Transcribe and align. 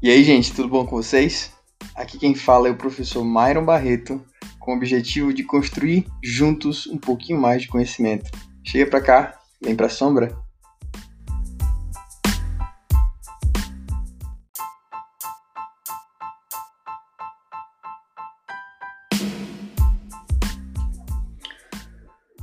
E 0.00 0.08
aí, 0.08 0.22
gente, 0.22 0.54
tudo 0.54 0.68
bom 0.68 0.86
com 0.86 0.94
vocês? 0.94 1.52
Aqui 1.92 2.20
quem 2.20 2.32
fala 2.32 2.68
é 2.68 2.70
o 2.70 2.76
professor 2.76 3.24
Myron 3.24 3.64
Barreto, 3.64 4.24
com 4.60 4.72
o 4.72 4.76
objetivo 4.76 5.34
de 5.34 5.42
construir 5.42 6.06
juntos 6.22 6.86
um 6.86 6.96
pouquinho 6.96 7.40
mais 7.40 7.62
de 7.62 7.68
conhecimento. 7.68 8.30
Chega 8.64 8.88
pra 8.88 9.00
cá, 9.00 9.40
vem 9.60 9.74
pra 9.74 9.88
sombra. 9.88 10.38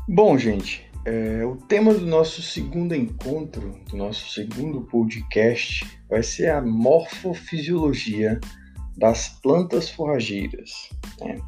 Bom, 0.09 0.37
gente, 0.37 0.85
é, 1.05 1.45
o 1.45 1.55
tema 1.55 1.93
do 1.93 2.05
nosso 2.05 2.41
segundo 2.41 2.95
encontro, 2.95 3.79
do 3.89 3.95
nosso 3.95 4.33
segundo 4.33 4.81
podcast, 4.81 5.85
vai 6.09 6.23
ser 6.23 6.49
a 6.49 6.61
morfofisiologia 6.61 8.39
das 8.97 9.29
plantas 9.29 9.89
forrageiras. 9.89 10.89
Né? 11.21 11.39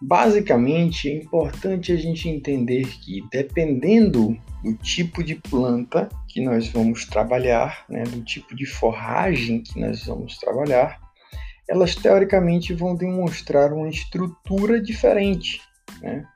Basicamente, 0.00 1.08
é 1.08 1.16
importante 1.16 1.90
a 1.90 1.96
gente 1.96 2.28
entender 2.28 2.86
que, 2.98 3.24
dependendo 3.30 4.38
do 4.62 4.74
tipo 4.76 5.24
de 5.24 5.34
planta 5.34 6.08
que 6.28 6.40
nós 6.40 6.68
vamos 6.68 7.04
trabalhar, 7.04 7.84
né, 7.88 8.04
do 8.04 8.22
tipo 8.22 8.54
de 8.54 8.66
forragem 8.66 9.62
que 9.62 9.78
nós 9.80 10.04
vamos 10.06 10.38
trabalhar, 10.38 11.00
elas 11.68 11.94
teoricamente 11.94 12.74
vão 12.74 12.94
demonstrar 12.94 13.72
uma 13.72 13.88
estrutura 13.88 14.80
diferente. 14.80 15.60
Né? 16.02 16.26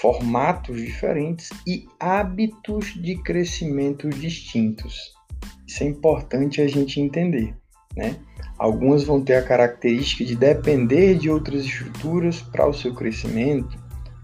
Formatos 0.00 0.80
diferentes 0.80 1.48
e 1.66 1.86
hábitos 1.98 2.94
de 3.00 3.16
crescimento 3.22 4.08
distintos. 4.10 5.14
Isso 5.66 5.82
é 5.82 5.86
importante 5.86 6.60
a 6.60 6.68
gente 6.68 7.00
entender, 7.00 7.54
né? 7.96 8.16
Algumas 8.58 9.04
vão 9.04 9.22
ter 9.22 9.34
a 9.34 9.42
característica 9.42 10.24
de 10.24 10.36
depender 10.36 11.16
de 11.16 11.30
outras 11.30 11.64
estruturas 11.64 12.40
para 12.40 12.66
o 12.66 12.72
seu 12.72 12.94
crescimento. 12.94 13.78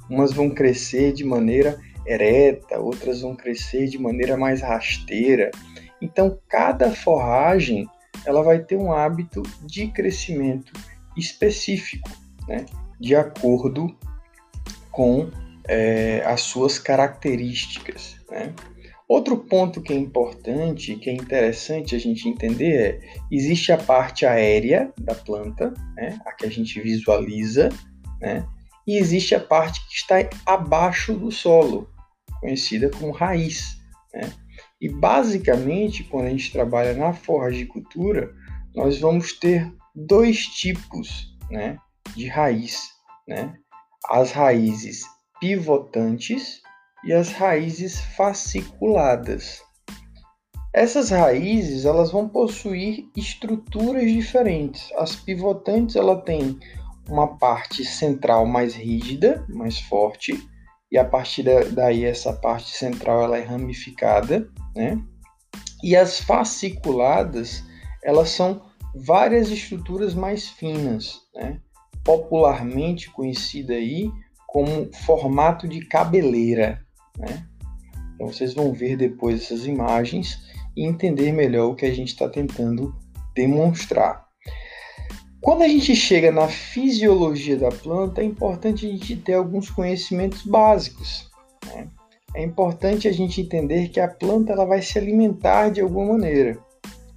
Umas 0.08 0.32
vão 0.32 0.50
crescer 0.50 1.12
de 1.12 1.24
maneira 1.24 1.78
ereta, 2.06 2.78
outras 2.78 3.20
vão 3.20 3.34
crescer 3.34 3.86
de 3.88 3.98
maneira 3.98 4.36
mais 4.36 4.60
rasteira. 4.60 5.50
Então, 6.00 6.38
cada 6.48 6.90
forragem 6.94 7.86
ela 8.26 8.42
vai 8.42 8.58
ter 8.60 8.76
um 8.76 8.92
hábito 8.92 9.42
de 9.64 9.88
crescimento 9.88 10.72
específico, 11.16 12.10
né? 12.48 12.64
de 12.98 13.14
acordo 13.14 13.94
com 14.90 15.30
é, 15.68 16.22
as 16.24 16.42
suas 16.42 16.78
características. 16.78 18.16
Né? 18.30 18.52
Outro 19.08 19.36
ponto 19.36 19.82
que 19.82 19.92
é 19.92 19.96
importante, 19.96 20.96
que 20.96 21.10
é 21.10 21.12
interessante 21.12 21.94
a 21.94 21.98
gente 21.98 22.28
entender 22.28 22.74
é: 22.74 23.00
existe 23.30 23.70
a 23.70 23.76
parte 23.76 24.24
aérea 24.24 24.92
da 24.98 25.14
planta, 25.14 25.74
né, 25.94 26.18
a 26.24 26.32
que 26.32 26.46
a 26.46 26.50
gente 26.50 26.80
visualiza, 26.80 27.68
né, 28.20 28.46
e 28.86 28.96
existe 28.96 29.34
a 29.34 29.40
parte 29.40 29.86
que 29.86 29.94
está 29.94 30.16
abaixo 30.46 31.14
do 31.14 31.30
solo, 31.30 31.90
conhecida 32.40 32.90
como 32.90 33.12
raiz. 33.12 33.76
Né? 34.14 34.32
E 34.80 34.88
basicamente, 34.88 36.04
quando 36.04 36.26
a 36.26 36.30
gente 36.30 36.50
trabalha 36.50 36.94
na 36.94 37.12
forragicultura, 37.12 38.34
nós 38.74 38.98
vamos 38.98 39.38
ter 39.38 39.70
dois 39.94 40.46
tipos 40.46 41.36
né, 41.50 41.76
de 42.16 42.28
raiz. 42.28 42.88
Né? 43.28 43.54
As 44.08 44.32
raízes 44.32 45.04
pivotantes 45.42 46.62
e 47.04 47.12
as 47.12 47.32
raízes 47.32 48.00
fasciculadas. 48.16 49.60
Essas 50.72 51.10
raízes 51.10 51.84
elas 51.84 52.12
vão 52.12 52.28
possuir 52.28 53.10
estruturas 53.16 54.08
diferentes. 54.08 54.88
As 54.96 55.16
pivotantes 55.16 55.96
ela 55.96 56.20
tem 56.20 56.60
uma 57.08 57.36
parte 57.38 57.84
central 57.84 58.46
mais 58.46 58.76
rígida, 58.76 59.44
mais 59.48 59.80
forte, 59.80 60.40
e 60.92 60.96
a 60.96 61.04
partir 61.04 61.42
daí 61.72 62.04
essa 62.04 62.32
parte 62.34 62.70
central 62.76 63.24
ela 63.24 63.36
é 63.36 63.42
ramificada, 63.42 64.48
né? 64.76 64.96
E 65.82 65.96
as 65.96 66.20
fasciculadas 66.20 67.64
elas 68.04 68.28
são 68.30 68.62
várias 68.94 69.50
estruturas 69.50 70.14
mais 70.14 70.48
finas, 70.48 71.20
né? 71.34 71.60
Popularmente 72.04 73.10
conhecida 73.10 73.74
aí 73.74 74.08
como 74.52 74.92
formato 74.92 75.66
de 75.66 75.80
cabeleira. 75.80 76.84
Né? 77.18 77.42
Então 78.14 78.26
vocês 78.26 78.52
vão 78.52 78.70
ver 78.70 78.98
depois 78.98 79.40
essas 79.40 79.66
imagens 79.66 80.38
e 80.76 80.86
entender 80.86 81.32
melhor 81.32 81.70
o 81.70 81.74
que 81.74 81.86
a 81.86 81.94
gente 81.94 82.08
está 82.08 82.28
tentando 82.28 82.94
demonstrar. 83.34 84.26
Quando 85.40 85.62
a 85.62 85.68
gente 85.68 85.96
chega 85.96 86.30
na 86.30 86.48
fisiologia 86.48 87.56
da 87.56 87.70
planta, 87.70 88.20
é 88.20 88.24
importante 88.24 88.86
a 88.86 88.90
gente 88.90 89.16
ter 89.16 89.32
alguns 89.32 89.70
conhecimentos 89.70 90.42
básicos. 90.42 91.30
Né? 91.68 91.88
É 92.34 92.44
importante 92.44 93.08
a 93.08 93.12
gente 93.12 93.40
entender 93.40 93.88
que 93.88 94.00
a 94.00 94.06
planta 94.06 94.52
ela 94.52 94.66
vai 94.66 94.82
se 94.82 94.98
alimentar 94.98 95.70
de 95.70 95.80
alguma 95.80 96.12
maneira. 96.12 96.58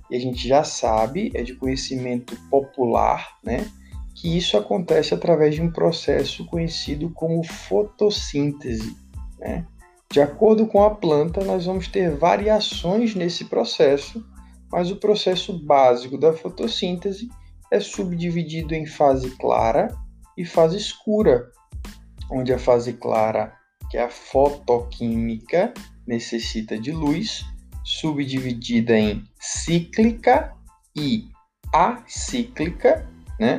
E 0.09 0.15
a 0.15 0.19
gente 0.19 0.47
já 0.47 0.63
sabe, 0.63 1.31
é 1.33 1.43
de 1.43 1.53
conhecimento 1.53 2.33
popular, 2.49 3.37
né? 3.43 3.65
Que 4.15 4.37
isso 4.37 4.57
acontece 4.57 5.13
através 5.13 5.55
de 5.55 5.61
um 5.61 5.69
processo 5.69 6.45
conhecido 6.45 7.09
como 7.09 7.43
fotossíntese. 7.43 8.95
Né? 9.37 9.67
De 10.09 10.21
acordo 10.21 10.65
com 10.65 10.81
a 10.83 10.89
planta, 10.89 11.43
nós 11.43 11.65
vamos 11.65 11.89
ter 11.89 12.15
variações 12.15 13.13
nesse 13.13 13.45
processo, 13.45 14.25
mas 14.71 14.89
o 14.89 14.95
processo 14.95 15.53
básico 15.65 16.17
da 16.17 16.31
fotossíntese 16.31 17.29
é 17.69 17.79
subdividido 17.81 18.73
em 18.73 18.85
fase 18.85 19.31
clara 19.31 19.93
e 20.37 20.45
fase 20.45 20.77
escura, 20.77 21.51
onde 22.31 22.53
a 22.53 22.59
fase 22.59 22.93
clara, 22.93 23.53
que 23.91 23.97
é 23.97 24.03
a 24.03 24.09
fotoquímica, 24.09 25.73
necessita 26.07 26.77
de 26.77 26.91
luz, 26.91 27.45
subdividida 27.83 28.97
em 28.97 29.23
cíclica 29.39 30.53
e 30.95 31.27
acíclica, 31.73 33.07
né? 33.37 33.57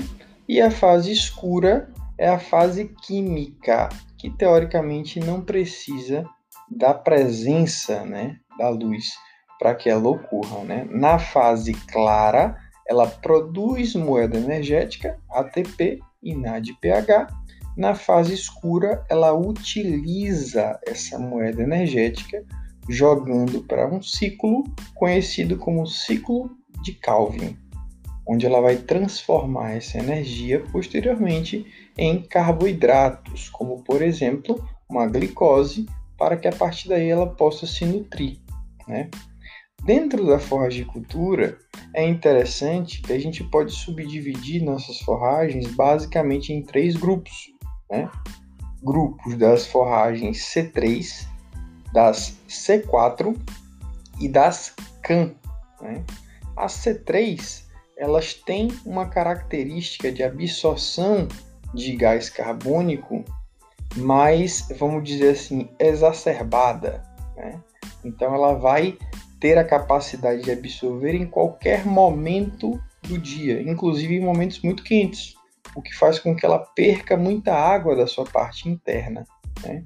E 0.49 0.61
a 0.61 0.71
fase 0.71 1.11
escura 1.11 1.93
é 2.17 2.29
a 2.29 2.39
fase 2.39 2.85
química, 3.03 3.89
que 4.17 4.31
teoricamente 4.31 5.19
não 5.19 5.41
precisa 5.41 6.25
da 6.71 6.95
presença 6.95 8.05
né, 8.05 8.37
da 8.57 8.69
luz 8.69 9.13
para 9.59 9.75
que 9.75 9.91
ela 9.91 10.09
ocorra. 10.09 10.63
Né? 10.63 10.87
Na 10.89 11.19
fase 11.19 11.75
clara, 11.75 12.57
ela 12.87 13.09
produz 13.09 13.97
moeda 13.97 14.39
energética, 14.39 15.19
ATP 15.31 15.99
e 16.23 16.35
NADPH. 16.35 17.27
Na 17.77 17.97
fase 17.97 18.33
escura, 18.33 19.05
ela 19.11 19.33
utiliza 19.35 20.79
essa 20.87 21.19
moeda 21.19 21.61
energética 21.61 22.45
jogando 22.89 23.65
para 23.65 23.93
um 23.93 24.01
ciclo 24.01 24.63
conhecido 24.95 25.59
como 25.59 25.87
ciclo 25.89 26.51
de 26.85 26.93
Calvin 26.93 27.66
onde 28.27 28.45
ela 28.45 28.61
vai 28.61 28.77
transformar 28.77 29.73
essa 29.73 29.99
energia 29.99 30.61
posteriormente 30.73 31.65
em 31.97 32.21
carboidratos, 32.21 33.49
como 33.49 33.83
por 33.85 34.03
exemplo 34.03 34.63
uma 34.89 35.07
glicose, 35.07 35.87
para 36.19 36.37
que 36.37 36.49
a 36.49 36.53
partir 36.53 36.89
daí 36.89 37.09
ela 37.09 37.27
possa 37.27 37.67
se 37.67 37.85
nutrir. 37.85 38.39
Né? 38.89 39.09
Dentro 39.85 40.27
da 40.27 40.39
forragicultura, 40.39 41.59
é 41.95 42.07
interessante 42.07 43.01
que 43.03 43.13
a 43.13 43.19
gente 43.19 43.45
pode 43.45 43.73
subdividir 43.73 44.63
nossas 44.65 44.99
forragens 45.01 45.69
basicamente 45.75 46.53
em 46.53 46.63
três 46.63 46.97
grupos. 46.97 47.53
Né? 47.91 48.11
Grupos 48.83 49.37
das 49.37 49.67
forragens 49.67 50.39
C3, 50.39 51.27
das 51.93 52.37
C4 52.49 53.37
e 54.21 54.29
das 54.29 54.75
CAN. 55.03 55.35
Né? 55.81 56.03
A 56.57 56.67
C3 56.67 57.66
elas 57.97 58.35
têm 58.35 58.69
uma 58.85 59.07
característica 59.07 60.13
de 60.13 60.23
absorção 60.23 61.27
de 61.73 61.97
gás 61.97 62.29
carbônico 62.29 63.25
mais, 63.97 64.69
vamos 64.79 65.03
dizer 65.05 65.31
assim, 65.31 65.69
exacerbada. 65.79 67.03
Né? 67.37 67.59
Então 68.05 68.35
ela 68.35 68.55
vai 68.55 68.99
ter 69.41 69.57
a 69.57 69.65
capacidade 69.65 70.43
de 70.43 70.51
absorver 70.51 71.15
em 71.15 71.27
qualquer 71.27 71.87
momento 71.87 72.81
do 73.03 73.19
dia, 73.19 73.63
inclusive 73.63 74.15
em 74.15 74.21
momentos 74.21 74.61
muito 74.61 74.83
quentes, 74.83 75.35
o 75.75 75.81
que 75.81 75.95
faz 75.95 76.19
com 76.19 76.35
que 76.35 76.45
ela 76.45 76.59
perca 76.59 77.17
muita 77.17 77.55
água 77.55 77.95
da 77.95 78.07
sua 78.07 78.25
parte 78.25 78.69
interna. 78.69 79.25
Né? 79.63 79.85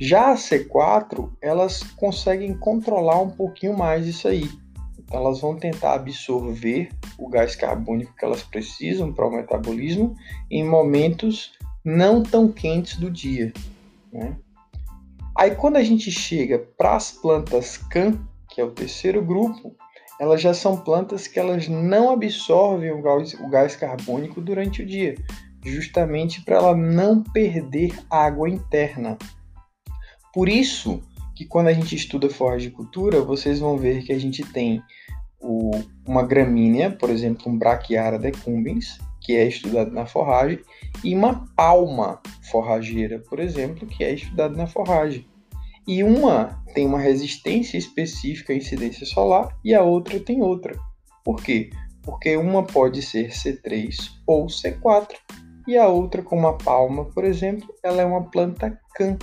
Já 0.00 0.32
a 0.32 0.34
C4, 0.34 1.30
elas 1.42 1.82
conseguem 1.96 2.54
controlar 2.54 3.20
um 3.20 3.30
pouquinho 3.30 3.76
mais 3.76 4.06
isso 4.06 4.28
aí 4.28 4.48
elas 5.12 5.40
vão 5.40 5.56
tentar 5.56 5.94
absorver 5.94 6.90
o 7.18 7.28
gás 7.28 7.56
carbônico 7.56 8.14
que 8.16 8.24
elas 8.24 8.42
precisam 8.42 9.12
para 9.12 9.26
o 9.26 9.30
metabolismo 9.30 10.14
em 10.50 10.64
momentos 10.64 11.52
não 11.84 12.22
tão 12.22 12.50
quentes 12.50 12.96
do 12.96 13.10
dia. 13.10 13.52
Né? 14.12 14.36
Aí 15.36 15.54
quando 15.54 15.76
a 15.76 15.82
gente 15.82 16.10
chega 16.10 16.58
para 16.76 16.96
as 16.96 17.10
plantas 17.10 17.76
CAN, 17.76 18.18
que 18.48 18.60
é 18.60 18.64
o 18.64 18.70
terceiro 18.70 19.24
grupo, 19.24 19.74
elas 20.20 20.40
já 20.40 20.52
são 20.52 20.76
plantas 20.76 21.26
que 21.26 21.40
elas 21.40 21.66
não 21.66 22.10
absorvem 22.10 22.92
o 22.92 23.00
gás, 23.00 23.34
o 23.34 23.48
gás 23.48 23.74
carbônico 23.74 24.40
durante 24.40 24.82
o 24.82 24.86
dia, 24.86 25.14
justamente 25.64 26.42
para 26.42 26.56
ela 26.56 26.76
não 26.76 27.22
perder 27.22 27.98
água 28.10 28.48
interna. 28.48 29.16
Por 30.32 30.48
isso 30.48 31.02
que 31.40 31.46
quando 31.46 31.68
a 31.68 31.72
gente 31.72 31.96
estuda 31.96 32.28
forragicultura, 32.28 33.22
vocês 33.22 33.60
vão 33.60 33.78
ver 33.78 34.02
que 34.02 34.12
a 34.12 34.18
gente 34.18 34.44
tem 34.52 34.82
o, 35.40 35.70
uma 36.06 36.22
gramínea, 36.22 36.90
por 36.90 37.08
exemplo, 37.08 37.50
um 37.50 37.56
Brachiara 37.56 38.18
decumbens, 38.18 38.98
que 39.22 39.34
é 39.34 39.48
estudado 39.48 39.90
na 39.90 40.04
forragem, 40.04 40.60
e 41.02 41.14
uma 41.14 41.46
palma 41.56 42.20
forrageira, 42.50 43.20
por 43.20 43.40
exemplo, 43.40 43.88
que 43.88 44.04
é 44.04 44.12
estudado 44.12 44.54
na 44.54 44.66
forragem. 44.66 45.26
E 45.88 46.04
uma 46.04 46.62
tem 46.74 46.84
uma 46.84 46.98
resistência 46.98 47.78
específica 47.78 48.52
à 48.52 48.56
incidência 48.56 49.06
solar 49.06 49.56
e 49.64 49.74
a 49.74 49.80
outra 49.82 50.20
tem 50.20 50.42
outra. 50.42 50.78
Por 51.24 51.42
quê? 51.42 51.70
Porque 52.02 52.36
uma 52.36 52.64
pode 52.64 53.00
ser 53.00 53.30
C3 53.30 53.96
ou 54.26 54.44
C4 54.44 55.14
e 55.66 55.78
a 55.78 55.88
outra, 55.88 56.22
como 56.22 56.46
a 56.46 56.52
palma, 56.58 57.06
por 57.06 57.24
exemplo, 57.24 57.74
ela 57.82 58.02
é 58.02 58.04
uma 58.04 58.24
planta 58.24 58.78
can. 58.94 59.16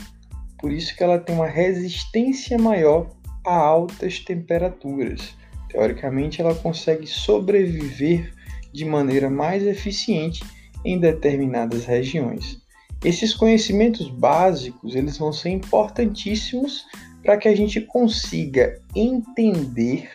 Por 0.59 0.71
isso 0.71 0.95
que 0.95 1.03
ela 1.03 1.19
tem 1.19 1.35
uma 1.35 1.47
resistência 1.47 2.57
maior 2.57 3.09
a 3.45 3.55
altas 3.55 4.19
temperaturas. 4.19 5.35
Teoricamente, 5.69 6.41
ela 6.41 6.55
consegue 6.55 7.05
sobreviver 7.05 8.33
de 8.73 8.85
maneira 8.85 9.29
mais 9.29 9.65
eficiente 9.65 10.43
em 10.83 10.99
determinadas 10.99 11.85
regiões. 11.85 12.61
Esses 13.03 13.33
conhecimentos 13.33 14.09
básicos 14.09 14.95
eles 14.95 15.17
vão 15.17 15.31
ser 15.31 15.49
importantíssimos 15.49 16.85
para 17.23 17.37
que 17.37 17.47
a 17.47 17.55
gente 17.55 17.81
consiga 17.81 18.81
entender 18.95 20.09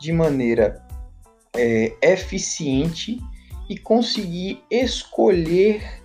de 0.00 0.12
maneira 0.12 0.84
é, 1.54 1.92
eficiente 2.02 3.18
e 3.68 3.78
conseguir 3.78 4.62
escolher 4.70 6.02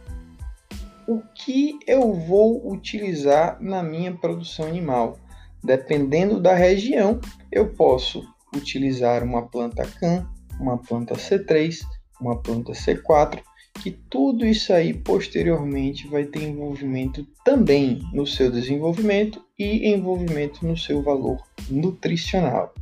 o 1.08 1.22
que 1.36 1.80
eu 1.88 2.14
vou 2.14 2.72
utilizar 2.72 3.58
na 3.62 3.82
minha 3.82 4.14
produção 4.14 4.66
animal. 4.66 5.18
Dependendo 5.64 6.40
da 6.40 6.56
região, 6.56 7.20
eu 7.52 7.74
posso 7.74 8.24
utilizar 8.56 9.24
uma 9.24 9.48
planta 9.48 9.84
CAN, 10.00 10.28
uma 10.60 10.78
planta 10.78 11.16
C3, 11.16 11.80
uma 12.20 12.42
planta 12.42 12.74
C4, 12.74 13.42
que 13.82 13.92
tudo 13.92 14.46
isso 14.46 14.74
aí 14.74 14.94
posteriormente 14.94 16.08
vai 16.08 16.26
ter 16.26 16.44
envolvimento 16.44 17.26
também 17.44 18.02
no 18.14 18.28
seu 18.28 18.52
desenvolvimento 18.52 19.44
e 19.58 19.88
envolvimento 19.90 20.66
no 20.66 20.78
seu 20.78 21.02
valor 21.02 21.38
nutricional. 21.70 22.74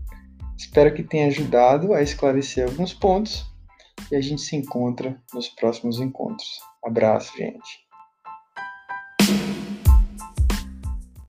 Espero 0.58 0.94
que 0.94 1.04
tenha 1.04 1.28
ajudado 1.28 1.94
a 1.94 2.02
esclarecer 2.02 2.68
alguns 2.68 2.94
pontos 2.94 3.46
e 4.12 4.16
a 4.16 4.22
gente 4.22 4.42
se 4.42 4.56
encontra 4.56 5.22
nos 5.34 5.48
próximos 5.48 6.00
encontros. 6.00 6.60
Abraço, 6.84 7.38
gente. 7.38 7.89